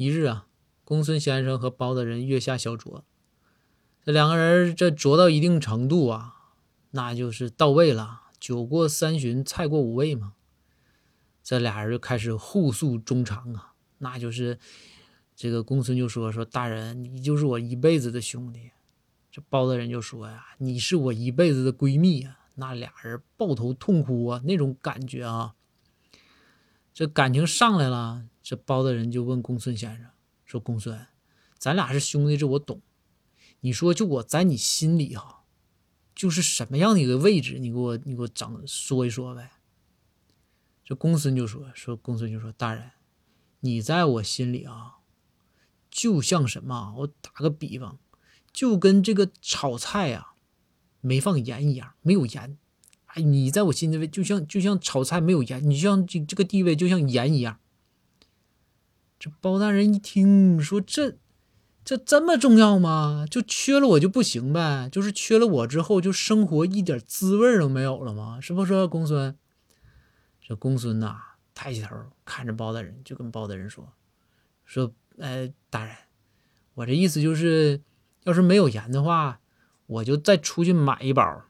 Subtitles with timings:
[0.00, 0.46] 一日啊，
[0.82, 3.02] 公孙先生和包大人月下小酌，
[4.02, 6.36] 这两个人这酌到一定程度啊，
[6.92, 8.22] 那就是到位了。
[8.38, 10.32] 酒过三巡，菜过五味嘛。
[11.42, 14.58] 这俩人就开始互诉衷肠啊，那就是
[15.36, 18.70] 这个公孙就说说大人，你就是我一辈子的兄弟。
[19.30, 22.38] 这包大人就说呀，你是我一辈子的闺蜜啊。
[22.54, 25.56] 那俩人抱头痛哭啊，那种感觉啊，
[26.94, 28.24] 这感情上来了。
[28.50, 30.06] 这包大人就问公孙先生
[30.44, 31.06] 说：“公孙，
[31.56, 32.82] 咱俩是兄弟，这我懂。
[33.60, 35.44] 你说，就我在你心里哈，
[36.16, 37.60] 就是什么样的一个位置？
[37.60, 39.52] 你给我，你给我讲说一说呗。”
[40.84, 42.90] 这公孙就说：“说公孙就说，大人，
[43.60, 44.96] 你在我心里啊，
[45.88, 46.92] 就像什么？
[46.98, 48.00] 我打个比方，
[48.52, 50.34] 就跟这个炒菜啊。”
[51.00, 52.58] 没放盐一样，没有盐，
[53.06, 57.60] 哎，你在我心里就像就像炒菜没有盐，你像这这个地位就像盐一样。
[59.20, 61.18] 这包大人一听说这
[61.84, 63.26] 这这么重要吗？
[63.30, 64.88] 就缺了我就不行呗？
[64.90, 68.40] 就是缺了我之后，就生活一点滋味都没有了吗？
[68.40, 69.36] 是不是公孙？
[70.40, 71.16] 这公孙呐，
[71.54, 73.92] 抬起头看着包大人，就跟包大人说
[74.64, 75.94] 说，哎，大人，
[76.74, 77.82] 我这意思就是，
[78.24, 79.40] 要是没有盐的话。
[79.86, 81.42] 我就再出去买一包，